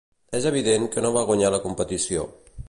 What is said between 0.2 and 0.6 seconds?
És